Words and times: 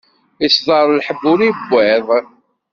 Isḍer 0.45 0.85
lḥebb 0.97 1.21
ur 1.31 1.39
iwwiḍ. 1.49 2.07